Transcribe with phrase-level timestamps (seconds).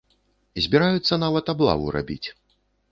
[0.67, 2.25] Збіраюцца нават аблаву рабіць.